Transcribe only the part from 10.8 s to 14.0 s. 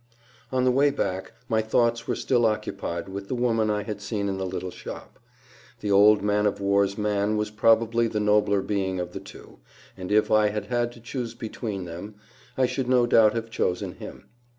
to choose between them, I should no doubt have chosen